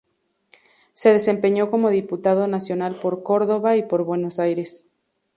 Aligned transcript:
Se 0.95 1.13
desempeñó 1.13 1.69
como 1.69 1.91
diputado 1.91 2.47
nacional 2.47 2.95
por 2.95 3.21
Córdoba 3.21 3.77
y 3.77 3.83
por 3.83 4.03
Buenos 4.03 4.39
Aires. 4.39 4.87